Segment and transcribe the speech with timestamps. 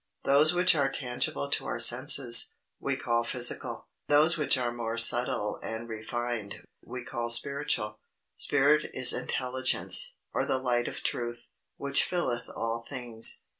[0.23, 5.59] Those which are tangible to our senses, we call physical; those which are more subtle
[5.61, 7.99] and refined, we call spiritual.
[8.35, 13.41] Spirit is intelligence, or the light of truth, which filleth all things.